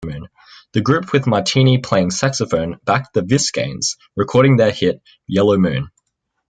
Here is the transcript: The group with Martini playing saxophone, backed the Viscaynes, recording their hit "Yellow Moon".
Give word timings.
The 0.71 0.81
group 0.81 1.13
with 1.13 1.27
Martini 1.27 1.77
playing 1.77 2.09
saxophone, 2.09 2.79
backed 2.85 3.13
the 3.13 3.21
Viscaynes, 3.21 3.97
recording 4.15 4.57
their 4.57 4.71
hit 4.71 4.99
"Yellow 5.27 5.57
Moon". 5.57 5.89